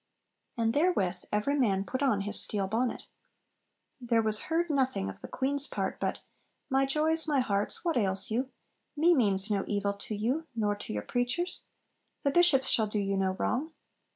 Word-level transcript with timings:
And 0.57 0.73
therewith 0.73 1.25
every 1.31 1.55
man 1.59 1.83
put 1.83 2.01
on 2.01 2.21
his 2.21 2.41
steel 2.41 2.67
bonnet. 2.67 3.05
There 4.01 4.23
was 4.23 4.45
heard 4.49 4.67
nothing 4.67 5.11
of 5.11 5.21
the 5.21 5.27
Queen's 5.27 5.67
part 5.67 5.99
but 5.99 6.21
"My 6.71 6.87
joys, 6.87 7.27
my 7.27 7.39
hearts, 7.39 7.85
what 7.85 7.97
ails 7.97 8.31
you? 8.31 8.49
Me 8.97 9.13
means 9.13 9.51
no 9.51 9.63
evil 9.67 9.93
to 9.93 10.15
you 10.15 10.47
nor 10.55 10.75
to 10.75 10.91
your 10.91 11.03
preachers. 11.03 11.65
The 12.23 12.31
Bishops 12.31 12.67
shall 12.69 12.87
do 12.87 12.97
you 12.97 13.15
no 13.15 13.33
wrong. 13.33 13.73